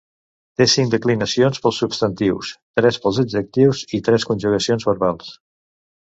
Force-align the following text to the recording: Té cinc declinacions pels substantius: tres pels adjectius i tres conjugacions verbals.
Té 0.59 0.65
cinc 0.75 0.93
declinacions 0.93 1.59
pels 1.65 1.81
substantius: 1.83 2.53
tres 2.79 2.97
pels 3.03 3.19
adjectius 3.25 3.83
i 3.99 4.01
tres 4.09 4.25
conjugacions 4.31 4.89
verbals. 4.89 5.29